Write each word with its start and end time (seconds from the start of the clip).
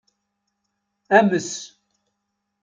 Ames. 1.19 1.49